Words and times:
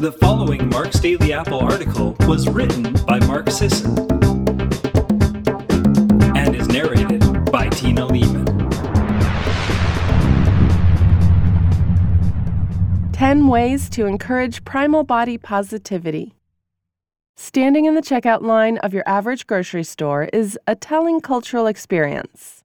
The 0.00 0.12
following 0.12 0.70
Mark's 0.70 0.98
Daily 0.98 1.34
Apple 1.34 1.60
article 1.60 2.16
was 2.20 2.48
written 2.48 2.94
by 3.04 3.18
Mark 3.26 3.50
Sisson 3.50 3.98
and 6.34 6.56
is 6.56 6.68
narrated 6.68 7.20
by 7.52 7.68
Tina 7.68 8.06
Leaman. 8.06 8.46
10 13.12 13.48
Ways 13.48 13.90
to 13.90 14.06
Encourage 14.06 14.64
Primal 14.64 15.04
Body 15.04 15.36
Positivity. 15.36 16.34
Standing 17.36 17.84
in 17.84 17.94
the 17.94 18.00
checkout 18.00 18.40
line 18.40 18.78
of 18.78 18.94
your 18.94 19.06
average 19.06 19.46
grocery 19.46 19.84
store 19.84 20.30
is 20.32 20.58
a 20.66 20.74
telling 20.74 21.20
cultural 21.20 21.66
experience. 21.66 22.64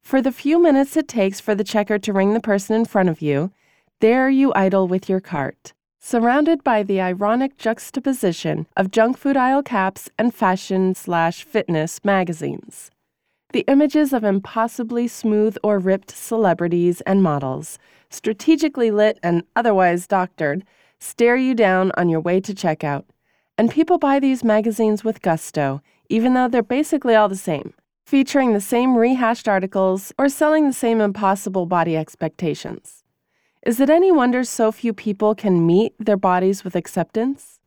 For 0.00 0.22
the 0.22 0.30
few 0.30 0.62
minutes 0.62 0.96
it 0.96 1.08
takes 1.08 1.40
for 1.40 1.56
the 1.56 1.64
checker 1.64 1.98
to 1.98 2.12
ring 2.12 2.32
the 2.32 2.38
person 2.38 2.76
in 2.76 2.84
front 2.84 3.08
of 3.08 3.20
you, 3.20 3.50
there 3.98 4.30
you 4.30 4.52
idle 4.54 4.86
with 4.86 5.08
your 5.08 5.18
cart 5.18 5.72
surrounded 6.00 6.64
by 6.64 6.82
the 6.82 7.00
ironic 7.00 7.58
juxtaposition 7.58 8.66
of 8.74 8.90
junk 8.90 9.18
food 9.18 9.36
aisle 9.36 9.62
caps 9.62 10.08
and 10.18 10.34
fashion 10.34 10.94
slash 10.94 11.44
fitness 11.44 12.00
magazines. 12.02 12.90
The 13.52 13.64
images 13.68 14.12
of 14.12 14.24
impossibly 14.24 15.06
smooth 15.08 15.58
or 15.62 15.78
ripped 15.78 16.10
celebrities 16.10 17.02
and 17.02 17.22
models, 17.22 17.78
strategically 18.08 18.90
lit 18.90 19.18
and 19.22 19.42
otherwise 19.54 20.06
doctored, 20.06 20.64
stare 20.98 21.36
you 21.36 21.54
down 21.54 21.92
on 21.96 22.08
your 22.08 22.20
way 22.20 22.40
to 22.40 22.54
checkout. 22.54 23.04
And 23.58 23.70
people 23.70 23.98
buy 23.98 24.20
these 24.20 24.42
magazines 24.42 25.04
with 25.04 25.20
gusto, 25.20 25.82
even 26.08 26.32
though 26.32 26.48
they're 26.48 26.62
basically 26.62 27.14
all 27.14 27.28
the 27.28 27.36
same, 27.36 27.74
featuring 28.06 28.52
the 28.54 28.60
same 28.60 28.96
rehashed 28.96 29.48
articles 29.48 30.12
or 30.18 30.30
selling 30.30 30.66
the 30.66 30.72
same 30.72 31.00
impossible 31.00 31.66
body 31.66 31.96
expectations. 31.96 32.99
Is 33.62 33.78
it 33.78 33.90
any 33.90 34.10
wonder 34.10 34.42
so 34.42 34.72
few 34.72 34.94
people 34.94 35.34
can 35.34 35.66
meet 35.66 35.92
their 35.98 36.16
bodies 36.16 36.64
with 36.64 36.74
acceptance? 36.74 37.60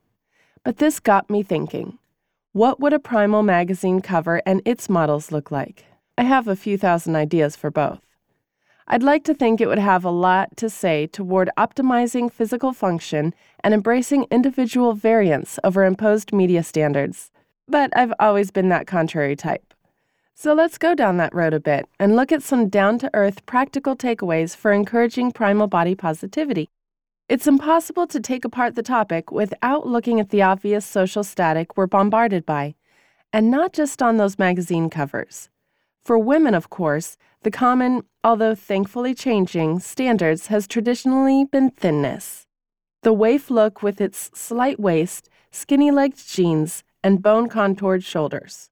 But 0.64 0.78
this 0.78 1.00
got 1.00 1.30
me 1.30 1.44
thinking. 1.44 2.00
What 2.52 2.80
would 2.80 2.94
a 2.94 3.00
Primal 3.00 3.44
magazine 3.44 4.02
cover 4.02 4.42
and 4.44 4.64
its 4.66 4.90
models 4.90 5.32
look 5.32 5.52
like? 5.52 5.86
I 6.18 6.24
have 6.24 6.48
a 6.48 6.56
few 6.56 6.80
thousand 6.80 7.16
ideas 7.16 7.56
for 7.56 7.70
both. 7.70 8.02
I'd 8.88 9.04
like 9.04 9.24
to 9.26 9.36
think 9.36 9.62
it 9.62 9.68
would 9.68 9.78
have 9.78 10.04
a 10.04 10.10
lot 10.10 10.58
to 10.58 10.68
say 10.68 11.06
toward 11.06 11.52
optimizing 11.60 12.32
physical 12.32 12.74
function 12.74 13.36
and 13.64 13.72
embracing 13.72 14.26
individual 14.32 14.94
variance 14.94 15.60
over 15.64 15.86
imposed 15.86 16.34
media 16.34 16.64
standards. 16.64 17.30
But 17.68 17.96
I've 17.96 18.14
always 18.20 18.50
been 18.50 18.70
that 18.70 18.88
contrary 18.88 19.36
type. 19.36 19.73
So 20.36 20.54
let's 20.54 20.78
go 20.78 20.96
down 20.96 21.18
that 21.18 21.34
road 21.34 21.54
a 21.54 21.60
bit 21.60 21.88
and 22.00 22.16
look 22.16 22.32
at 22.32 22.42
some 22.42 22.68
down 22.68 22.98
to 23.00 23.10
earth 23.14 23.46
practical 23.46 23.96
takeaways 23.96 24.56
for 24.56 24.74
encouraging 24.74 25.32
primal 25.32 25.68
body 25.68 25.96
positivity. 25.96 26.70
It's 27.30 27.48
impossible 27.48 28.08
to 28.08 28.20
take 28.20 28.44
apart 28.44 28.76
the 28.76 28.84
topic 28.84 29.32
without 29.32 29.88
looking 29.88 30.20
at 30.20 30.30
the 30.30 30.42
obvious 30.42 30.86
social 30.86 31.24
static 31.24 31.78
we're 31.78 31.88
bombarded 31.88 32.46
by, 32.46 32.76
and 33.32 33.50
not 33.50 33.74
just 33.74 34.02
on 34.02 34.18
those 34.18 34.40
magazine 34.40 34.90
covers. 34.90 35.50
For 36.02 36.20
women, 36.20 36.54
of 36.54 36.70
course, 36.70 37.16
the 37.44 37.52
common, 37.52 38.04
although 38.24 38.56
thankfully 38.56 39.14
changing, 39.14 39.80
standards 39.80 40.48
has 40.48 40.68
traditionally 40.68 41.46
been 41.46 41.70
thinness. 41.70 42.48
The 43.04 43.14
waif 43.14 43.50
look 43.50 43.82
with 43.82 44.02
its 44.02 44.30
slight 44.34 44.80
waist, 44.80 45.30
skinny 45.52 45.92
legged 45.92 46.28
jeans, 46.28 46.84
and 47.04 47.22
bone 47.22 47.48
contoured 47.48 48.04
shoulders. 48.04 48.70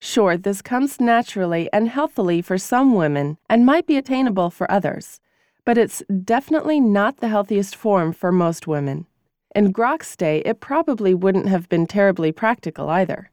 Sure, 0.00 0.36
this 0.36 0.60
comes 0.60 1.00
naturally 1.00 1.68
and 1.72 1.88
healthily 1.88 2.42
for 2.42 2.58
some 2.58 2.94
women 2.94 3.38
and 3.48 3.64
might 3.64 3.86
be 3.86 3.96
attainable 3.96 4.50
for 4.50 4.70
others, 4.70 5.20
but 5.64 5.78
it's 5.78 6.02
definitely 6.24 6.80
not 6.80 7.18
the 7.18 7.28
healthiest 7.28 7.74
form 7.74 8.12
for 8.12 8.30
most 8.30 8.66
women. 8.66 9.06
In 9.54 9.72
Grok's 9.72 10.16
day, 10.16 10.42
it 10.44 10.60
probably 10.60 11.14
wouldn't 11.14 11.48
have 11.48 11.68
been 11.68 11.86
terribly 11.86 12.32
practical 12.32 12.90
either. 12.90 13.30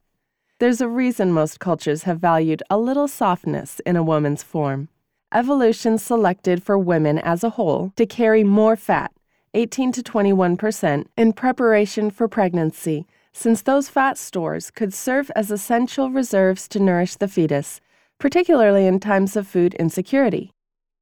There's 0.60 0.80
a 0.80 0.88
reason 0.88 1.32
most 1.32 1.60
cultures 1.60 2.04
have 2.04 2.20
valued 2.20 2.62
a 2.70 2.78
little 2.78 3.08
softness 3.08 3.82
in 3.86 3.96
a 3.96 4.04
woman's 4.04 4.44
form. 4.44 4.90
Evolution 5.34 5.98
selected 5.98 6.62
for 6.62 6.78
women 6.78 7.18
as 7.18 7.44
a 7.44 7.52
whole 7.52 7.92
to 7.96 8.06
carry 8.06 8.44
more 8.44 8.76
fat, 8.76 9.12
18 9.56 9.92
to 9.94 10.04
21 10.04 10.58
percent, 10.58 11.10
in 11.18 11.34
preparation 11.34 12.12
for 12.12 12.28
pregnancy 12.28 13.08
since 13.34 13.62
those 13.62 13.90
fat 13.90 14.18
stores 14.18 14.72
could 14.72 14.94
serve 14.94 15.32
as 15.36 15.52
essential 15.52 16.12
reserves 16.12 16.68
to 16.68 16.80
nourish 16.80 17.16
the 17.16 17.28
fetus, 17.28 17.82
particularly 18.20 18.86
in 18.86 19.00
times 19.00 19.36
of 19.36 19.48
food 19.48 19.74
insecurity. 19.76 20.52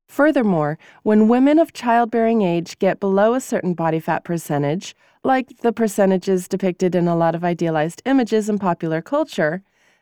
Furthermore, 0.07 0.79
when 1.03 1.27
women 1.27 1.59
of 1.59 1.73
childbearing 1.73 2.41
age 2.41 2.79
get 2.79 2.99
below 2.99 3.33
a 3.33 3.41
certain 3.41 3.73
body 3.73 3.99
fat 3.99 4.23
percentage, 4.23 4.95
like 5.23 5.57
the 5.59 5.71
percentages 5.71 6.47
depicted 6.47 6.95
in 6.95 7.07
a 7.07 7.15
lot 7.15 7.35
of 7.35 7.43
idealized 7.43 8.01
images 8.05 8.49
in 8.49 8.57
popular 8.57 9.01
culture, 9.01 9.61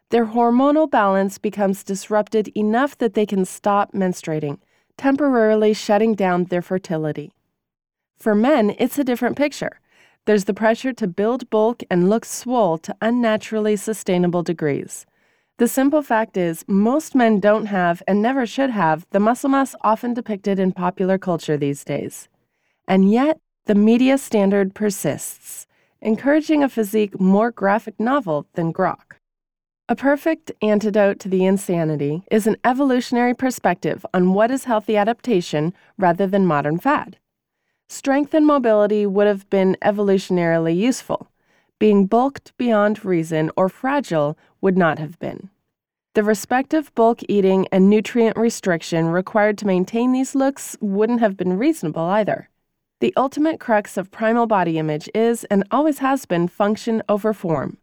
their 0.09 0.27
hormonal 0.27 0.89
balance 0.89 1.37
becomes 1.37 1.83
disrupted 1.83 2.47
enough 2.55 2.97
that 2.97 3.13
they 3.13 3.25
can 3.25 3.43
stop 3.43 3.91
menstruating, 3.91 4.59
temporarily 4.97 5.73
shutting 5.73 6.15
down 6.15 6.45
their 6.45 6.61
fertility. 6.61 7.31
For 8.17 8.33
men, 8.33 8.75
it's 8.79 8.97
a 8.97 9.03
different 9.03 9.35
picture. 9.35 9.79
There's 10.27 10.43
the 10.43 10.53
pressure 10.53 10.91
to 10.91 11.07
build 11.07 11.49
bulk 11.49 11.83
and 11.89 12.09
look 12.09 12.25
swole 12.25 12.77
to 12.79 12.93
unnaturally 13.01 13.77
sustainable 13.77 14.43
degrees. 14.43 15.05
The 15.57 15.69
simple 15.69 16.01
fact 16.01 16.35
is, 16.35 16.65
most 16.67 17.15
men 17.15 17.39
don't 17.39 17.67
have 17.67 18.03
and 18.09 18.21
never 18.21 18.45
should 18.45 18.71
have 18.71 19.07
the 19.11 19.21
muscle 19.21 19.49
mass 19.49 19.73
often 19.85 20.13
depicted 20.13 20.59
in 20.59 20.73
popular 20.73 21.17
culture 21.17 21.55
these 21.55 21.85
days. 21.85 22.27
And 22.89 23.09
yet, 23.09 23.39
the 23.67 23.75
media 23.75 24.17
standard 24.17 24.75
persists, 24.75 25.65
encouraging 26.01 26.61
a 26.61 26.67
physique 26.67 27.21
more 27.21 27.49
graphic 27.49 27.97
novel 27.97 28.47
than 28.55 28.73
grok. 28.73 29.15
A 29.87 29.95
perfect 29.95 30.51
antidote 30.61 31.21
to 31.21 31.29
the 31.29 31.45
insanity 31.45 32.23
is 32.29 32.47
an 32.47 32.57
evolutionary 32.65 33.33
perspective 33.33 34.05
on 34.13 34.33
what 34.33 34.51
is 34.51 34.65
healthy 34.65 34.97
adaptation 34.97 35.73
rather 35.97 36.27
than 36.27 36.45
modern 36.45 36.79
fad. 36.79 37.17
Strength 37.89 38.33
and 38.33 38.45
mobility 38.45 39.05
would 39.05 39.27
have 39.27 39.49
been 39.49 39.77
evolutionarily 39.81 40.75
useful. 40.75 41.29
Being 41.79 42.05
bulked 42.05 42.55
beyond 42.57 43.05
reason 43.05 43.51
or 43.55 43.69
fragile 43.69 44.37
would 44.59 44.77
not 44.77 44.99
have 44.99 45.17
been. 45.19 45.49
The 46.13 46.23
respective 46.23 46.93
bulk 46.95 47.19
eating 47.29 47.67
and 47.71 47.89
nutrient 47.89 48.35
restriction 48.37 49.07
required 49.07 49.57
to 49.59 49.67
maintain 49.67 50.11
these 50.11 50.33
looks 50.33 50.75
wouldn't 50.81 51.19
have 51.19 51.37
been 51.37 51.57
reasonable 51.57 52.03
either. 52.03 52.49
The 52.99 53.13
ultimate 53.15 53.59
crux 53.59 53.95
of 53.95 54.09
primal 54.09 54.47
body 54.47 54.79
image 54.79 55.07
is 55.13 55.43
and 55.45 55.63
always 55.69 55.99
has 55.99 56.25
been 56.25 56.47
function 56.47 57.03
over 57.07 57.33
form. 57.33 57.77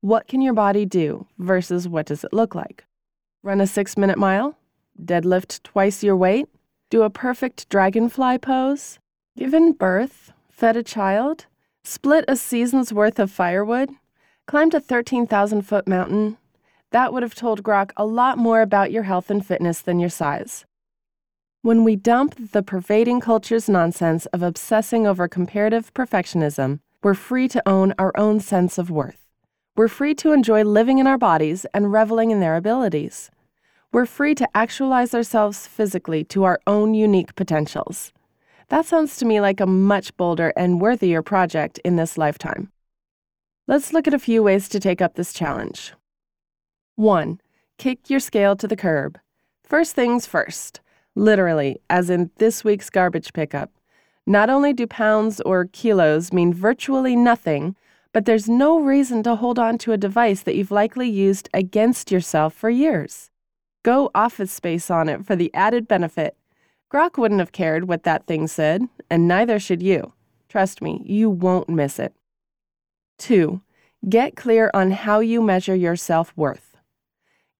What 0.00 0.28
can 0.28 0.40
your 0.40 0.54
body 0.54 0.86
do 0.86 1.26
versus 1.38 1.88
what 1.88 2.06
does 2.06 2.22
it 2.22 2.32
look 2.32 2.54
like? 2.54 2.84
Run 3.42 3.60
a 3.60 3.66
six 3.66 3.98
minute 3.98 4.18
mile? 4.18 4.56
Deadlift 5.02 5.64
twice 5.64 6.04
your 6.04 6.16
weight? 6.16 6.48
Do 6.90 7.02
a 7.02 7.10
perfect 7.10 7.68
dragonfly 7.68 8.38
pose? 8.38 9.00
Given 9.36 9.72
birth, 9.72 10.30
fed 10.50 10.76
a 10.76 10.82
child, 10.82 11.46
split 11.84 12.26
a 12.28 12.36
season's 12.36 12.92
worth 12.92 13.18
of 13.18 13.30
firewood, 13.30 13.88
climbed 14.46 14.74
a 14.74 14.80
13,000 14.80 15.62
foot 15.62 15.88
mountain, 15.88 16.36
that 16.90 17.14
would 17.14 17.22
have 17.22 17.34
told 17.34 17.62
Grok 17.62 17.92
a 17.96 18.04
lot 18.04 18.36
more 18.36 18.60
about 18.60 18.92
your 18.92 19.04
health 19.04 19.30
and 19.30 19.44
fitness 19.44 19.80
than 19.80 19.98
your 19.98 20.10
size. 20.10 20.66
When 21.62 21.82
we 21.82 21.96
dump 21.96 22.52
the 22.52 22.62
pervading 22.62 23.20
culture's 23.20 23.70
nonsense 23.70 24.26
of 24.26 24.42
obsessing 24.42 25.06
over 25.06 25.26
comparative 25.28 25.94
perfectionism, 25.94 26.80
we're 27.02 27.14
free 27.14 27.48
to 27.48 27.66
own 27.66 27.94
our 27.98 28.12
own 28.14 28.38
sense 28.38 28.76
of 28.76 28.90
worth. 28.90 29.26
We're 29.74 29.88
free 29.88 30.14
to 30.16 30.32
enjoy 30.32 30.64
living 30.64 30.98
in 30.98 31.06
our 31.06 31.16
bodies 31.16 31.64
and 31.72 31.90
reveling 31.90 32.30
in 32.30 32.40
their 32.40 32.56
abilities. 32.56 33.30
We're 33.92 34.04
free 34.04 34.34
to 34.34 34.48
actualize 34.54 35.14
ourselves 35.14 35.66
physically 35.66 36.22
to 36.24 36.44
our 36.44 36.60
own 36.66 36.92
unique 36.92 37.34
potentials. 37.34 38.12
That 38.72 38.86
sounds 38.86 39.18
to 39.18 39.26
me 39.26 39.38
like 39.38 39.60
a 39.60 39.66
much 39.66 40.16
bolder 40.16 40.50
and 40.56 40.80
worthier 40.80 41.20
project 41.20 41.78
in 41.84 41.96
this 41.96 42.16
lifetime. 42.16 42.72
Let's 43.68 43.92
look 43.92 44.08
at 44.08 44.14
a 44.14 44.18
few 44.18 44.42
ways 44.42 44.66
to 44.70 44.80
take 44.80 45.02
up 45.02 45.14
this 45.14 45.34
challenge. 45.34 45.92
1. 46.96 47.38
Kick 47.76 48.08
your 48.08 48.18
scale 48.18 48.56
to 48.56 48.66
the 48.66 48.74
curb. 48.74 49.18
First 49.62 49.94
things 49.94 50.24
first, 50.24 50.80
literally, 51.14 51.82
as 51.90 52.08
in 52.08 52.30
this 52.38 52.64
week's 52.64 52.88
garbage 52.88 53.34
pickup. 53.34 53.70
Not 54.26 54.48
only 54.48 54.72
do 54.72 54.86
pounds 54.86 55.42
or 55.42 55.66
kilos 55.66 56.32
mean 56.32 56.54
virtually 56.54 57.14
nothing, 57.14 57.76
but 58.14 58.24
there's 58.24 58.48
no 58.48 58.80
reason 58.80 59.22
to 59.24 59.36
hold 59.36 59.58
on 59.58 59.76
to 59.84 59.92
a 59.92 59.98
device 59.98 60.40
that 60.44 60.56
you've 60.56 60.70
likely 60.70 61.10
used 61.10 61.50
against 61.52 62.10
yourself 62.10 62.54
for 62.54 62.70
years. 62.70 63.28
Go 63.82 64.10
office 64.14 64.50
space 64.50 64.90
on 64.90 65.10
it 65.10 65.26
for 65.26 65.36
the 65.36 65.52
added 65.52 65.86
benefit 65.86 66.38
Grok 66.92 67.16
wouldn't 67.16 67.40
have 67.40 67.52
cared 67.52 67.88
what 67.88 68.02
that 68.02 68.26
thing 68.26 68.46
said, 68.46 68.86
and 69.08 69.26
neither 69.26 69.58
should 69.58 69.82
you. 69.82 70.12
Trust 70.50 70.82
me, 70.82 71.02
you 71.06 71.30
won't 71.30 71.70
miss 71.70 71.98
it. 71.98 72.14
2. 73.18 73.62
Get 74.08 74.36
clear 74.36 74.70
on 74.74 74.90
how 74.90 75.20
you 75.20 75.40
measure 75.40 75.74
your 75.74 75.96
self 75.96 76.36
worth. 76.36 76.76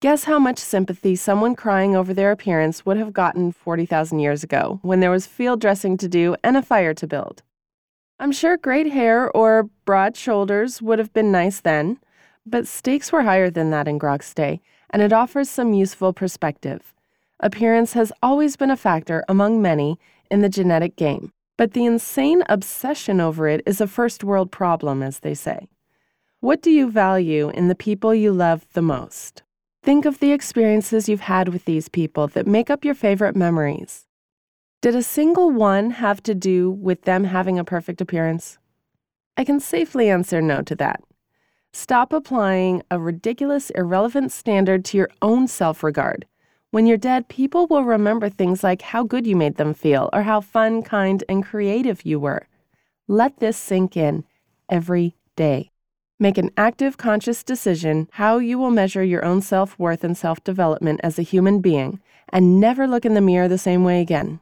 Guess 0.01 0.25
how 0.25 0.39
much 0.39 0.59
sympathy 0.59 1.17
someone 1.17 1.55
crying 1.55 1.97
over 1.97 2.13
their 2.13 2.31
appearance 2.31 2.85
would 2.85 2.99
have 2.99 3.15
gotten 3.15 3.53
40,000 3.53 4.19
years 4.19 4.45
ago 4.45 4.81
when 4.83 5.01
there 5.01 5.11
was 5.11 5.27
field 5.27 5.61
dressing 5.61 5.97
to 5.97 6.09
do 6.09 6.37
and 6.45 6.57
a 6.57 6.63
fire 6.63 6.93
to 6.93 7.07
build. 7.07 7.43
I'm 8.19 8.33
sure 8.33 8.59
great 8.59 8.93
hair 8.93 9.31
or 9.31 9.71
broad 9.87 10.15
shoulders 10.15 10.83
would 10.83 10.99
have 10.99 11.13
been 11.15 11.33
nice 11.33 11.61
then, 11.61 11.99
but 12.45 12.67
stakes 12.67 13.13
were 13.13 13.23
higher 13.23 13.49
than 13.49 13.71
that 13.71 13.89
in 13.89 13.99
Grok's 13.99 14.35
day, 14.35 14.61
and 14.91 15.01
it 15.01 15.13
offers 15.13 15.49
some 15.49 15.73
useful 15.73 16.13
perspective. 16.13 16.93
Appearance 17.45 17.95
has 17.95 18.13
always 18.23 18.57
been 18.57 18.71
a 18.71 18.77
factor 18.77 19.25
among 19.29 19.61
many 19.61 19.99
in 20.31 20.43
the 20.43 20.49
genetic 20.49 20.95
game, 20.95 21.33
but 21.59 21.73
the 21.73 21.85
insane 21.85 22.45
obsession 22.49 23.21
over 23.21 23.49
it 23.49 23.63
is 23.67 23.81
a 23.81 23.89
first 23.89 24.23
world 24.23 24.53
problem, 24.53 25.03
as 25.03 25.19
they 25.19 25.35
say. 25.35 25.67
What 26.39 26.63
do 26.63 26.71
you 26.71 26.89
value 26.89 27.51
in 27.51 27.67
the 27.67 27.75
people 27.75 28.15
you 28.15 28.33
love 28.33 28.65
the 28.75 28.83
most? 28.83 29.43
Think 29.83 30.05
of 30.05 30.21
the 30.21 30.31
experiences 30.31 31.09
you've 31.09 31.23
had 31.23 31.49
with 31.49 31.65
these 31.65 31.89
people 31.89 32.29
that 32.29 32.47
make 32.47 32.71
up 32.71 32.85
your 32.85 32.95
favorite 32.95 33.35
memories. 33.35 34.07
Did 34.81 34.95
a 34.95 35.03
single 35.03 35.51
one 35.51 35.91
have 35.91 36.23
to 36.23 36.37
do 36.37 36.71
with 36.71 37.03
them 37.03 37.25
having 37.25 37.59
a 37.59 37.65
perfect 37.65 38.01
appearance? 38.01 38.59
I 39.37 39.43
can 39.43 39.59
safely 39.59 40.09
answer 40.09 40.41
no 40.41 40.63
to 40.63 40.77
that. 40.77 41.03
Stop 41.73 42.13
applying 42.13 42.83
a 42.89 43.01
ridiculous, 43.01 43.71
irrelevant 43.71 44.31
standard 44.31 44.85
to 44.85 44.97
your 44.97 45.11
own 45.21 45.49
self 45.49 45.83
regard. 45.83 46.27
When 46.73 46.87
you're 46.87 46.97
dead, 46.97 47.29
people 47.29 47.67
will 47.67 47.85
remember 47.85 48.31
things 48.31 48.65
like 48.65 48.81
how 48.81 49.05
good 49.05 49.27
you 49.27 49.37
made 49.37 49.57
them 49.57 49.75
feel 49.75 50.09
or 50.11 50.23
how 50.23 50.41
fun, 50.41 50.83
kind, 50.83 51.23
and 51.29 51.45
creative 51.45 52.07
you 52.07 52.19
were. 52.19 52.49
Let 53.07 53.41
this 53.41 53.59
sink 53.59 53.95
in 53.95 54.25
every 54.71 55.15
day. 55.37 55.71
Make 56.19 56.39
an 56.39 56.51
active, 56.57 56.97
conscious 56.97 57.45
decision 57.45 58.09
how 58.13 58.39
you 58.39 58.57
will 58.59 58.71
measure 58.71 59.05
your 59.05 59.23
own 59.23 59.43
self 59.43 59.79
worth 59.79 60.03
and 60.03 60.17
self 60.17 60.43
development 60.45 61.01
as 61.03 61.19
a 61.19 61.23
human 61.23 61.61
being, 61.61 62.01
and 62.31 62.59
never 62.59 62.87
look 62.87 63.05
in 63.05 63.13
the 63.13 63.21
mirror 63.21 63.49
the 63.49 63.59
same 63.59 63.85
way 63.85 64.01
again. 64.01 64.41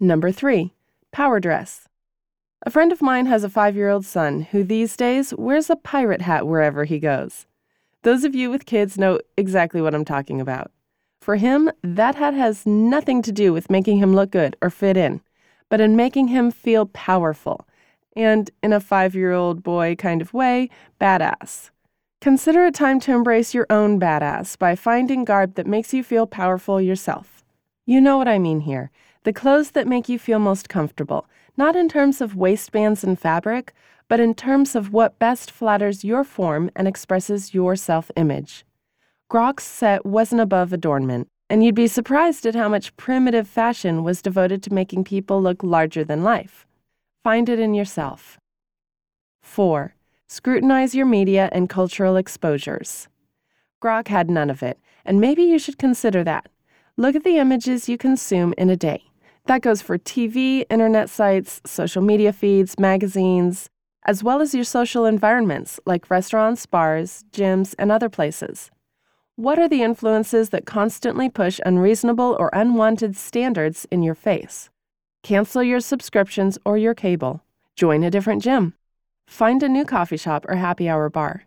Number 0.00 0.32
three, 0.32 0.74
power 1.12 1.38
dress. 1.38 1.86
A 2.66 2.70
friend 2.70 2.90
of 2.90 3.00
mine 3.00 3.26
has 3.26 3.44
a 3.44 3.48
five 3.48 3.76
year 3.76 3.90
old 3.90 4.04
son 4.04 4.40
who 4.50 4.64
these 4.64 4.96
days 4.96 5.32
wears 5.38 5.70
a 5.70 5.76
pirate 5.76 6.22
hat 6.22 6.48
wherever 6.48 6.84
he 6.84 6.98
goes. 6.98 7.46
Those 8.02 8.24
of 8.24 8.34
you 8.34 8.50
with 8.50 8.66
kids 8.66 8.98
know 8.98 9.20
exactly 9.36 9.80
what 9.80 9.94
I'm 9.94 10.04
talking 10.04 10.40
about. 10.40 10.72
For 11.22 11.36
him, 11.36 11.70
that 11.84 12.16
hat 12.16 12.34
has 12.34 12.66
nothing 12.66 13.22
to 13.22 13.30
do 13.30 13.52
with 13.52 13.70
making 13.70 13.98
him 13.98 14.12
look 14.12 14.32
good 14.32 14.56
or 14.60 14.70
fit 14.70 14.96
in, 14.96 15.20
but 15.68 15.80
in 15.80 15.94
making 15.94 16.26
him 16.26 16.50
feel 16.50 16.86
powerful 16.86 17.64
and, 18.16 18.50
in 18.60 18.72
a 18.72 18.80
five 18.80 19.14
year 19.14 19.30
old 19.30 19.62
boy 19.62 19.94
kind 19.94 20.20
of 20.20 20.34
way, 20.34 20.68
badass. 21.00 21.70
Consider 22.20 22.66
it 22.66 22.74
time 22.74 22.98
to 22.98 23.12
embrace 23.12 23.54
your 23.54 23.68
own 23.70 24.00
badass 24.00 24.58
by 24.58 24.74
finding 24.74 25.24
garb 25.24 25.54
that 25.54 25.68
makes 25.68 25.94
you 25.94 26.02
feel 26.02 26.26
powerful 26.26 26.80
yourself. 26.80 27.44
You 27.86 28.00
know 28.00 28.18
what 28.18 28.26
I 28.26 28.40
mean 28.40 28.62
here 28.62 28.90
the 29.22 29.32
clothes 29.32 29.70
that 29.70 29.86
make 29.86 30.08
you 30.08 30.18
feel 30.18 30.40
most 30.40 30.68
comfortable, 30.68 31.28
not 31.56 31.76
in 31.76 31.88
terms 31.88 32.20
of 32.20 32.34
waistbands 32.34 33.04
and 33.04 33.16
fabric, 33.16 33.72
but 34.08 34.18
in 34.18 34.34
terms 34.34 34.74
of 34.74 34.92
what 34.92 35.20
best 35.20 35.52
flatters 35.52 36.02
your 36.02 36.24
form 36.24 36.68
and 36.74 36.88
expresses 36.88 37.54
your 37.54 37.76
self 37.76 38.10
image. 38.16 38.64
Grok's 39.32 39.64
set 39.64 40.04
wasn't 40.04 40.42
above 40.42 40.74
adornment, 40.74 41.26
and 41.48 41.64
you'd 41.64 41.74
be 41.74 41.86
surprised 41.86 42.44
at 42.44 42.54
how 42.54 42.68
much 42.68 42.94
primitive 42.98 43.48
fashion 43.48 44.04
was 44.04 44.20
devoted 44.20 44.62
to 44.62 44.74
making 44.74 45.04
people 45.04 45.40
look 45.40 45.62
larger 45.62 46.04
than 46.04 46.22
life. 46.22 46.66
Find 47.24 47.48
it 47.48 47.58
in 47.58 47.72
yourself. 47.72 48.38
4. 49.40 49.94
Scrutinize 50.28 50.94
your 50.94 51.06
media 51.06 51.48
and 51.50 51.70
cultural 51.70 52.16
exposures. 52.16 53.08
Grok 53.82 54.08
had 54.08 54.28
none 54.28 54.50
of 54.50 54.62
it, 54.62 54.78
and 55.02 55.18
maybe 55.18 55.44
you 55.44 55.58
should 55.58 55.78
consider 55.78 56.22
that. 56.24 56.50
Look 56.98 57.16
at 57.16 57.24
the 57.24 57.38
images 57.38 57.88
you 57.88 57.96
consume 57.96 58.52
in 58.58 58.68
a 58.68 58.76
day. 58.76 59.02
That 59.46 59.62
goes 59.62 59.80
for 59.80 59.96
TV, 59.96 60.66
internet 60.68 61.08
sites, 61.08 61.62
social 61.64 62.02
media 62.02 62.34
feeds, 62.34 62.78
magazines, 62.78 63.70
as 64.04 64.22
well 64.22 64.42
as 64.42 64.54
your 64.54 64.64
social 64.64 65.06
environments 65.06 65.80
like 65.86 66.10
restaurants, 66.10 66.66
bars, 66.66 67.24
gyms, 67.32 67.74
and 67.78 67.90
other 67.90 68.10
places. 68.10 68.70
What 69.36 69.58
are 69.58 69.68
the 69.68 69.82
influences 69.82 70.50
that 70.50 70.66
constantly 70.66 71.30
push 71.30 71.58
unreasonable 71.64 72.36
or 72.38 72.50
unwanted 72.52 73.16
standards 73.16 73.86
in 73.90 74.02
your 74.02 74.14
face? 74.14 74.68
Cancel 75.22 75.62
your 75.62 75.80
subscriptions 75.80 76.58
or 76.66 76.76
your 76.76 76.92
cable. 76.92 77.42
Join 77.74 78.04
a 78.04 78.10
different 78.10 78.42
gym. 78.42 78.74
Find 79.26 79.62
a 79.62 79.70
new 79.70 79.86
coffee 79.86 80.18
shop 80.18 80.44
or 80.50 80.56
happy 80.56 80.86
hour 80.86 81.08
bar. 81.08 81.44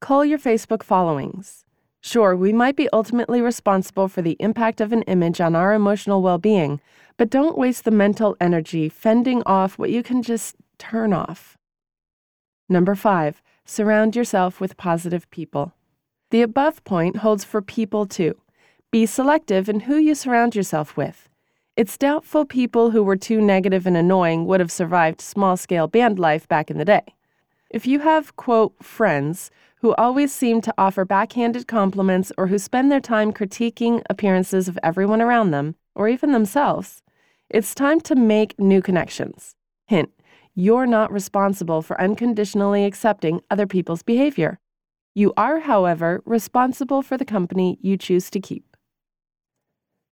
Cull 0.00 0.24
your 0.24 0.38
Facebook 0.38 0.84
followings. 0.84 1.64
Sure, 2.00 2.36
we 2.36 2.52
might 2.52 2.76
be 2.76 2.88
ultimately 2.92 3.40
responsible 3.40 4.06
for 4.06 4.22
the 4.22 4.36
impact 4.38 4.80
of 4.80 4.92
an 4.92 5.02
image 5.02 5.40
on 5.40 5.56
our 5.56 5.74
emotional 5.74 6.22
well 6.22 6.38
being, 6.38 6.80
but 7.16 7.30
don't 7.30 7.58
waste 7.58 7.84
the 7.84 7.90
mental 7.90 8.36
energy 8.40 8.88
fending 8.88 9.42
off 9.44 9.76
what 9.76 9.90
you 9.90 10.04
can 10.04 10.22
just 10.22 10.54
turn 10.78 11.12
off. 11.12 11.58
Number 12.68 12.94
five, 12.94 13.42
surround 13.64 14.14
yourself 14.14 14.60
with 14.60 14.76
positive 14.76 15.28
people. 15.30 15.72
The 16.30 16.42
above 16.42 16.84
point 16.84 17.16
holds 17.16 17.44
for 17.44 17.62
people 17.62 18.04
too. 18.04 18.34
Be 18.90 19.06
selective 19.06 19.68
in 19.68 19.80
who 19.80 19.96
you 19.96 20.14
surround 20.14 20.54
yourself 20.54 20.96
with. 20.96 21.28
It's 21.76 21.96
doubtful 21.96 22.44
people 22.44 22.90
who 22.90 23.02
were 23.02 23.16
too 23.16 23.40
negative 23.40 23.86
and 23.86 23.96
annoying 23.96 24.44
would 24.46 24.60
have 24.60 24.72
survived 24.72 25.20
small 25.20 25.56
scale 25.56 25.86
band 25.86 26.18
life 26.18 26.46
back 26.48 26.70
in 26.70 26.76
the 26.76 26.84
day. 26.84 27.14
If 27.70 27.86
you 27.86 28.00
have, 28.00 28.36
quote, 28.36 28.74
friends 28.82 29.50
who 29.80 29.94
always 29.94 30.34
seem 30.34 30.60
to 30.62 30.74
offer 30.76 31.04
backhanded 31.04 31.68
compliments 31.68 32.32
or 32.36 32.48
who 32.48 32.58
spend 32.58 32.90
their 32.90 33.00
time 33.00 33.32
critiquing 33.32 34.02
appearances 34.10 34.68
of 34.68 34.78
everyone 34.82 35.22
around 35.22 35.52
them, 35.52 35.76
or 35.94 36.08
even 36.08 36.32
themselves, 36.32 37.02
it's 37.48 37.74
time 37.74 38.00
to 38.00 38.14
make 38.14 38.58
new 38.58 38.82
connections. 38.82 39.54
Hint, 39.86 40.10
you're 40.54 40.86
not 40.86 41.12
responsible 41.12 41.80
for 41.80 42.00
unconditionally 42.00 42.84
accepting 42.84 43.40
other 43.50 43.66
people's 43.66 44.02
behavior. 44.02 44.58
You 45.18 45.32
are, 45.36 45.58
however, 45.58 46.22
responsible 46.24 47.02
for 47.02 47.16
the 47.16 47.24
company 47.24 47.76
you 47.82 47.96
choose 47.96 48.30
to 48.30 48.38
keep. 48.38 48.76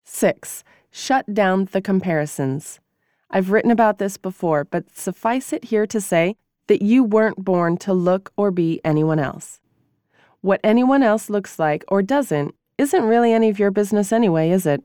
6 0.04 0.66
shut 0.92 1.34
down 1.34 1.70
the 1.72 1.80
comparisons. 1.80 2.82
I've 3.30 3.50
written 3.50 3.72
about 3.72 3.98
this 3.98 4.18
before, 4.18 4.66
but 4.66 4.94
suffice 4.94 5.54
it 5.54 5.64
here 5.64 5.88
to 5.88 6.02
say 6.02 6.36
that 6.68 6.82
you 6.82 7.06
weren't 7.06 7.46
born 7.46 7.78
to 7.78 7.94
look 7.94 8.34
or 8.36 8.52
be 8.52 8.82
anyone 8.84 9.20
else. 9.20 9.62
What 10.42 10.60
anyone 10.66 11.02
else 11.02 11.30
looks 11.30 11.58
like 11.58 11.86
or 11.88 12.02
doesn't 12.02 12.54
isn't 12.78 13.06
really 13.06 13.32
any 13.32 13.48
of 13.48 13.58
your 13.58 13.72
business 13.72 14.12
anyway, 14.12 14.50
is 14.50 14.66
it? 14.66 14.84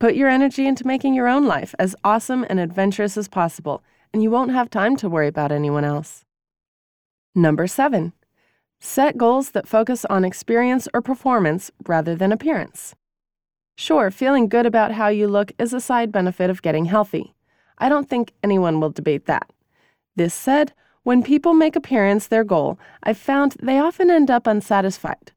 Put 0.00 0.16
your 0.16 0.28
energy 0.28 0.66
into 0.66 0.84
making 0.84 1.14
your 1.14 1.28
own 1.28 1.46
life 1.46 1.72
as 1.78 1.94
awesome 2.02 2.44
and 2.50 2.58
adventurous 2.58 3.16
as 3.16 3.28
possible, 3.28 3.84
and 4.12 4.24
you 4.24 4.30
won't 4.32 4.50
have 4.50 4.70
time 4.70 4.96
to 4.96 5.08
worry 5.08 5.28
about 5.28 5.52
anyone 5.52 5.84
else. 5.84 6.24
Number 7.32 7.68
seven, 7.68 8.12
set 8.78 9.16
goals 9.16 9.50
that 9.50 9.68
focus 9.68 10.04
on 10.06 10.24
experience 10.24 10.88
or 10.94 11.02
performance 11.02 11.70
rather 11.86 12.14
than 12.14 12.32
appearance. 12.32 12.94
Sure, 13.76 14.10
feeling 14.10 14.48
good 14.48 14.66
about 14.66 14.92
how 14.92 15.08
you 15.08 15.28
look 15.28 15.52
is 15.58 15.72
a 15.72 15.80
side 15.80 16.10
benefit 16.10 16.48
of 16.48 16.62
getting 16.62 16.86
healthy. 16.86 17.34
I 17.78 17.88
don't 17.88 18.08
think 18.08 18.32
anyone 18.42 18.80
will 18.80 18.90
debate 18.90 19.26
that. 19.26 19.50
This 20.16 20.32
said, 20.32 20.72
when 21.02 21.22
people 21.22 21.54
make 21.54 21.76
appearance 21.76 22.26
their 22.26 22.42
goal, 22.42 22.78
I've 23.02 23.18
found 23.18 23.54
they 23.62 23.78
often 23.78 24.10
end 24.10 24.30
up 24.30 24.46
unsatisfied. 24.46 25.32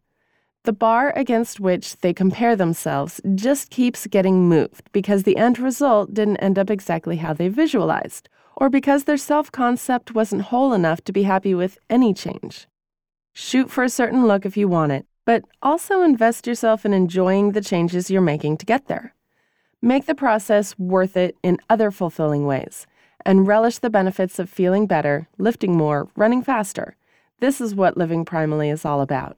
The 0.63 0.73
bar 0.73 1.13
against 1.15 1.59
which 1.59 1.97
they 1.97 2.13
compare 2.13 2.55
themselves 2.55 3.21
just 3.35 3.69
keeps 3.69 4.07
getting 4.07 4.49
moved 4.49 4.91
because 4.91 5.23
the 5.23 5.37
end 5.37 5.59
result 5.59 6.13
didn't 6.13 6.37
end 6.37 6.57
up 6.57 6.69
exactly 6.69 7.17
how 7.17 7.33
they 7.33 7.49
visualized, 7.49 8.29
or 8.57 8.69
because 8.69 9.03
their 9.03 9.17
self 9.17 9.51
concept 9.51 10.15
wasn't 10.15 10.43
whole 10.43 10.73
enough 10.73 11.01
to 11.03 11.13
be 11.13 11.23
happy 11.23 11.53
with 11.53 11.77
any 11.89 12.13
change. 12.13 12.67
Shoot 13.41 13.71
for 13.71 13.85
a 13.85 13.89
certain 13.89 14.27
look 14.27 14.45
if 14.45 14.57
you 14.57 14.67
want 14.67 14.91
it, 14.91 15.05
but 15.23 15.45
also 15.61 16.01
invest 16.01 16.45
yourself 16.45 16.85
in 16.85 16.91
enjoying 16.91 17.53
the 17.53 17.61
changes 17.61 18.11
you're 18.11 18.19
making 18.19 18.57
to 18.57 18.65
get 18.65 18.87
there. 18.87 19.15
Make 19.81 20.07
the 20.07 20.13
process 20.13 20.77
worth 20.77 21.15
it 21.15 21.37
in 21.41 21.57
other 21.69 21.89
fulfilling 21.89 22.45
ways, 22.45 22.85
and 23.25 23.47
relish 23.47 23.77
the 23.77 23.89
benefits 23.89 24.39
of 24.39 24.49
feeling 24.49 24.87
better, 24.87 25.29
lifting 25.37 25.77
more, 25.77 26.09
running 26.17 26.43
faster. 26.43 26.97
This 27.39 27.61
is 27.61 27.73
what 27.73 27.95
living 27.95 28.25
primally 28.25 28.73
is 28.73 28.83
all 28.83 28.99
about. 28.99 29.37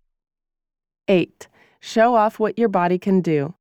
8. 1.08 1.48
Show 1.80 2.16
off 2.16 2.40
what 2.40 2.58
your 2.58 2.70
body 2.70 2.98
can 2.98 3.22
do. 3.22 3.54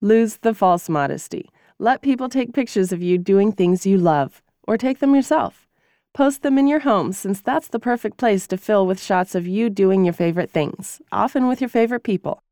Lose 0.00 0.38
the 0.38 0.54
false 0.54 0.88
modesty. 0.88 1.50
Let 1.78 2.00
people 2.00 2.30
take 2.30 2.54
pictures 2.54 2.92
of 2.92 3.02
you 3.02 3.18
doing 3.18 3.52
things 3.52 3.84
you 3.84 3.98
love, 3.98 4.40
or 4.66 4.78
take 4.78 5.00
them 5.00 5.14
yourself. 5.14 5.68
Post 6.12 6.42
them 6.42 6.58
in 6.58 6.66
your 6.66 6.80
home 6.80 7.12
since 7.12 7.40
that's 7.40 7.68
the 7.68 7.78
perfect 7.78 8.16
place 8.16 8.48
to 8.48 8.56
fill 8.56 8.84
with 8.84 9.00
shots 9.00 9.36
of 9.36 9.46
you 9.46 9.70
doing 9.70 10.04
your 10.04 10.12
favorite 10.12 10.50
things, 10.50 11.00
often 11.12 11.46
with 11.46 11.60
your 11.60 11.68
favorite 11.68 12.02
people. 12.02 12.42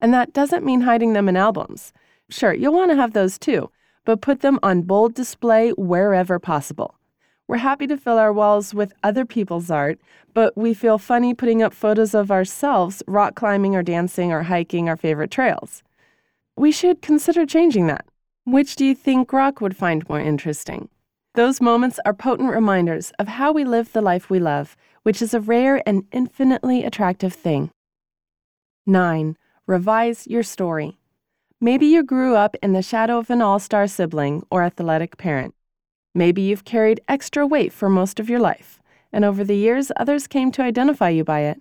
And 0.00 0.14
that 0.14 0.32
doesn't 0.32 0.64
mean 0.64 0.82
hiding 0.82 1.14
them 1.14 1.28
in 1.28 1.36
albums. 1.36 1.92
Sure, 2.30 2.52
you'll 2.52 2.74
want 2.74 2.92
to 2.92 2.96
have 2.96 3.14
those 3.14 3.36
too, 3.36 3.70
but 4.04 4.20
put 4.20 4.40
them 4.40 4.60
on 4.62 4.82
bold 4.82 5.14
display 5.14 5.70
wherever 5.72 6.38
possible. 6.38 6.94
We're 7.48 7.56
happy 7.56 7.88
to 7.88 7.96
fill 7.96 8.18
our 8.18 8.32
walls 8.32 8.72
with 8.72 8.92
other 9.02 9.24
people's 9.24 9.68
art, 9.68 9.98
but 10.32 10.56
we 10.56 10.72
feel 10.72 10.98
funny 10.98 11.34
putting 11.34 11.60
up 11.60 11.74
photos 11.74 12.14
of 12.14 12.30
ourselves 12.30 13.02
rock 13.08 13.34
climbing 13.34 13.74
or 13.74 13.82
dancing 13.82 14.30
or 14.30 14.44
hiking 14.44 14.88
our 14.88 14.96
favorite 14.96 15.32
trails. 15.32 15.82
We 16.56 16.70
should 16.70 17.02
consider 17.02 17.46
changing 17.46 17.88
that. 17.88 18.06
Which 18.44 18.76
do 18.76 18.84
you 18.84 18.94
think 18.94 19.28
Grok 19.28 19.60
would 19.60 19.76
find 19.76 20.08
more 20.08 20.20
interesting? 20.20 20.88
Those 21.38 21.60
moments 21.60 22.00
are 22.04 22.14
potent 22.14 22.50
reminders 22.50 23.12
of 23.20 23.28
how 23.28 23.52
we 23.52 23.62
live 23.62 23.92
the 23.92 24.00
life 24.00 24.28
we 24.28 24.40
love, 24.40 24.76
which 25.04 25.22
is 25.22 25.32
a 25.32 25.40
rare 25.40 25.80
and 25.86 26.02
infinitely 26.10 26.82
attractive 26.82 27.32
thing. 27.32 27.70
9. 28.86 29.36
Revise 29.64 30.26
your 30.26 30.42
story. 30.42 30.98
Maybe 31.60 31.86
you 31.86 32.02
grew 32.02 32.34
up 32.34 32.56
in 32.60 32.72
the 32.72 32.82
shadow 32.82 33.18
of 33.18 33.30
an 33.30 33.40
all 33.40 33.60
star 33.60 33.86
sibling 33.86 34.44
or 34.50 34.64
athletic 34.64 35.16
parent. 35.16 35.54
Maybe 36.12 36.42
you've 36.42 36.64
carried 36.64 37.02
extra 37.06 37.46
weight 37.46 37.72
for 37.72 37.88
most 37.88 38.18
of 38.18 38.28
your 38.28 38.40
life, 38.40 38.80
and 39.12 39.24
over 39.24 39.44
the 39.44 39.54
years, 39.54 39.92
others 39.94 40.26
came 40.26 40.50
to 40.50 40.62
identify 40.62 41.10
you 41.10 41.22
by 41.22 41.42
it. 41.42 41.60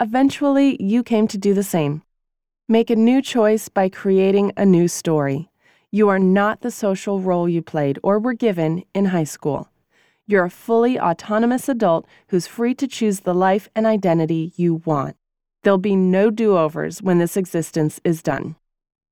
Eventually, 0.00 0.82
you 0.82 1.02
came 1.02 1.28
to 1.28 1.36
do 1.36 1.52
the 1.52 1.62
same. 1.62 2.00
Make 2.66 2.88
a 2.88 2.96
new 2.96 3.20
choice 3.20 3.68
by 3.68 3.90
creating 3.90 4.52
a 4.56 4.64
new 4.64 4.88
story. 4.88 5.50
You 5.94 6.08
are 6.08 6.18
not 6.18 6.62
the 6.62 6.70
social 6.70 7.20
role 7.20 7.46
you 7.46 7.60
played 7.60 7.98
or 8.02 8.18
were 8.18 8.32
given 8.32 8.84
in 8.94 9.04
high 9.04 9.24
school. 9.24 9.68
You're 10.26 10.46
a 10.46 10.50
fully 10.50 10.98
autonomous 10.98 11.68
adult 11.68 12.06
who's 12.28 12.46
free 12.46 12.74
to 12.76 12.88
choose 12.88 13.20
the 13.20 13.34
life 13.34 13.68
and 13.76 13.84
identity 13.84 14.54
you 14.56 14.76
want. 14.86 15.16
There'll 15.62 15.76
be 15.76 15.94
no 15.94 16.30
do 16.30 16.56
overs 16.56 17.02
when 17.02 17.18
this 17.18 17.36
existence 17.36 18.00
is 18.04 18.22
done. 18.22 18.56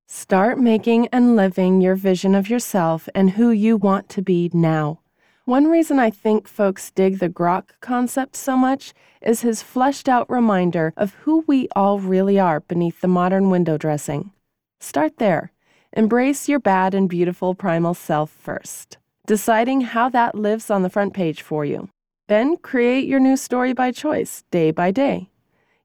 Start 0.08 0.58
making 0.58 1.08
and 1.08 1.36
living 1.36 1.82
your 1.82 1.96
vision 1.96 2.34
of 2.34 2.48
yourself 2.48 3.10
and 3.14 3.32
who 3.32 3.50
you 3.50 3.76
want 3.76 4.08
to 4.08 4.22
be 4.22 4.50
now. 4.54 5.00
One 5.44 5.66
reason 5.66 5.98
I 5.98 6.08
think 6.08 6.48
folks 6.48 6.90
dig 6.90 7.18
the 7.18 7.28
grok 7.28 7.72
concept 7.82 8.36
so 8.36 8.56
much 8.56 8.94
is 9.20 9.42
his 9.42 9.62
fleshed 9.62 10.08
out 10.08 10.30
reminder 10.30 10.94
of 10.96 11.12
who 11.24 11.44
we 11.46 11.68
all 11.76 11.98
really 11.98 12.40
are 12.40 12.60
beneath 12.60 13.02
the 13.02 13.08
modern 13.08 13.50
window 13.50 13.76
dressing. 13.76 14.32
Start 14.80 15.18
there. 15.18 15.52
Embrace 15.94 16.48
your 16.48 16.60
bad 16.60 16.94
and 16.94 17.08
beautiful 17.08 17.52
primal 17.52 17.94
self 17.94 18.30
first, 18.30 18.96
deciding 19.26 19.80
how 19.80 20.08
that 20.08 20.36
lives 20.36 20.70
on 20.70 20.82
the 20.82 20.90
front 20.90 21.12
page 21.12 21.42
for 21.42 21.64
you. 21.64 21.88
Then 22.28 22.56
create 22.58 23.08
your 23.08 23.18
new 23.18 23.36
story 23.36 23.72
by 23.72 23.90
choice, 23.90 24.44
day 24.52 24.70
by 24.70 24.92
day. 24.92 25.30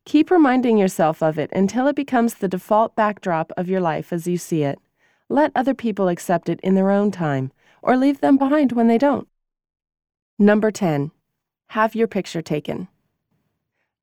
Keep 0.05 0.29
reminding 0.29 0.77
yourself 0.77 1.23
of 1.23 1.39
it 1.39 1.51
until 1.51 1.87
it 1.87 1.95
becomes 1.95 2.35
the 2.35 2.47
default 2.47 2.95
backdrop 2.95 3.51
of 3.57 3.67
your 3.67 3.81
life 3.81 4.13
as 4.13 4.27
you 4.27 4.37
see 4.37 4.61
it. 4.61 4.77
Let 5.27 5.51
other 5.55 5.73
people 5.73 6.07
accept 6.07 6.49
it 6.49 6.59
in 6.61 6.75
their 6.75 6.91
own 6.91 7.09
time, 7.09 7.51
or 7.81 7.97
leave 7.97 8.21
them 8.21 8.37
behind 8.37 8.73
when 8.73 8.87
they 8.87 8.99
don't. 8.99 9.27
Number 10.37 10.69
10. 10.69 11.09
Have 11.69 11.95
your 11.95 12.07
picture 12.07 12.43
taken. 12.43 12.89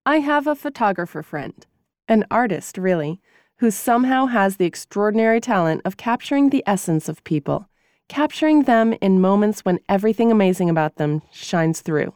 I 0.04 0.18
have 0.18 0.48
a 0.48 0.56
photographer 0.56 1.22
friend, 1.22 1.64
an 2.08 2.24
artist, 2.28 2.76
really, 2.76 3.20
who 3.62 3.70
somehow 3.70 4.26
has 4.26 4.56
the 4.56 4.64
extraordinary 4.64 5.40
talent 5.40 5.80
of 5.84 5.96
capturing 5.96 6.50
the 6.50 6.64
essence 6.66 7.08
of 7.08 7.22
people, 7.22 7.68
capturing 8.08 8.64
them 8.64 8.92
in 8.94 9.20
moments 9.20 9.60
when 9.60 9.78
everything 9.88 10.32
amazing 10.32 10.68
about 10.68 10.96
them 10.96 11.22
shines 11.30 11.80
through. 11.80 12.12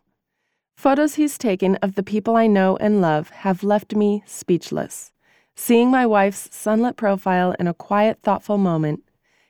Photos 0.77 1.15
he's 1.15 1.39
taken 1.39 1.77
of 1.77 1.95
the 1.95 2.03
people 2.03 2.35
I 2.35 2.49
know 2.49 2.77
and 2.79 3.01
love 3.01 3.31
have 3.31 3.63
left 3.63 3.95
me 3.95 4.25
speechless. 4.27 5.13
Seeing 5.55 5.89
my 5.89 6.05
wife's 6.05 6.49
sunlit 6.51 6.97
profile 6.97 7.55
in 7.61 7.69
a 7.69 7.75
quiet, 7.75 8.19
thoughtful 8.25 8.59
moment, 8.59 9.05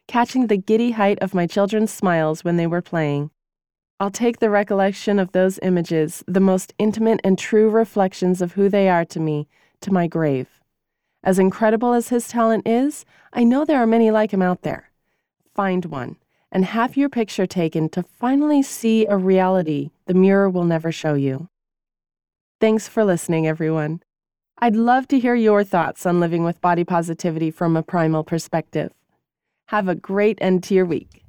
catching 0.07 0.49
the 0.49 0.59
giddy 0.59 0.91
height 0.91 1.19
of 1.23 1.33
my 1.33 1.47
children's 1.47 1.91
smiles 1.91 2.45
when 2.45 2.59
they 2.59 2.67
were 2.67 2.83
playing. 2.83 3.31
I'll 3.99 4.11
take 4.11 4.39
the 4.39 4.51
recollection 4.51 5.19
of 5.19 5.33
those 5.33 5.59
images, 5.63 6.23
the 6.27 6.41
most 6.41 6.75
intimate 6.79 7.23
and 7.25 7.39
true 7.39 7.71
reflections 7.71 8.43
of 8.43 8.53
who 8.53 8.69
they 8.69 8.91
are 8.91 9.07
to 9.07 9.19
me, 9.19 9.49
to 9.81 9.91
my 9.91 10.07
grave. 10.07 10.61
As 11.27 11.41
incredible 11.41 11.93
as 11.93 12.11
his 12.11 12.29
talent 12.29 12.69
is, 12.69 13.05
I 13.33 13.43
know 13.43 13.65
there 13.65 13.83
are 13.83 13.87
many 13.87 14.13
like 14.13 14.31
him 14.31 14.43
out 14.43 14.63
there. 14.63 14.93
Find 15.57 15.85
one 15.85 16.19
and 16.53 16.65
have 16.65 16.97
your 16.97 17.09
picture 17.09 17.47
taken 17.47 17.89
to 17.89 18.05
finally 18.05 18.63
see 18.63 19.07
a 19.07 19.17
reality 19.17 19.91
the 20.07 20.15
mirror 20.15 20.49
will 20.49 20.63
never 20.63 20.93
show 20.93 21.15
you. 21.15 21.49
Thanks 22.61 22.87
for 22.87 23.05
listening, 23.05 23.45
everyone. 23.45 24.05
I'd 24.59 24.77
love 24.77 25.09
to 25.09 25.19
hear 25.19 25.35
your 25.35 25.65
thoughts 25.65 26.07
on 26.07 26.21
living 26.21 26.45
with 26.45 26.61
body 26.61 26.85
positivity 26.85 27.51
from 27.51 27.77
a 27.77 27.83
primal 27.83 28.23
perspective. 28.23 28.93
Have 29.67 29.89
a 29.89 29.97
great 29.97 30.39
end 30.41 30.63
to 30.63 30.75
your 30.75 30.87
week. 30.87 31.25